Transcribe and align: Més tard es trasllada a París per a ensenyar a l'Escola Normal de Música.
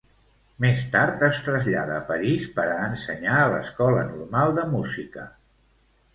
Més 0.63 0.79
tard 0.95 1.25
es 1.27 1.41
trasllada 1.47 1.97
a 1.97 2.05
París 2.07 2.47
per 2.57 2.65
a 2.71 2.79
ensenyar 2.87 3.37
a 3.43 3.53
l'Escola 3.53 4.09
Normal 4.09 4.57
de 4.59 4.67
Música. 4.75 5.29